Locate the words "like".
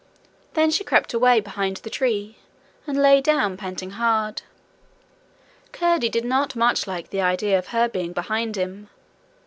6.87-7.11